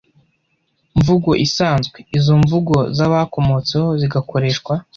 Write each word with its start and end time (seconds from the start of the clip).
mvugo 0.97 1.31
isanzwe 1.45 1.97
izo 2.17 2.33
mvugo 2.43 2.75
zabakomotseho 2.97 3.87
zigakoreshwa 4.01 4.73